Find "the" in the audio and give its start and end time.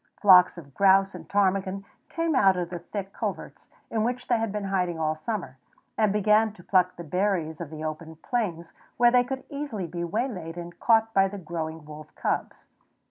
2.71-2.79, 6.95-7.03, 7.69-7.83, 11.27-11.37